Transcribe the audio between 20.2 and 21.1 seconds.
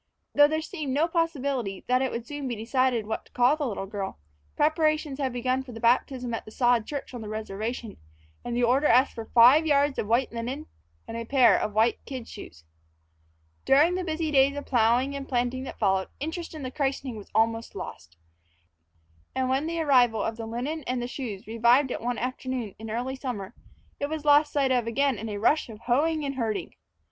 of the linen and the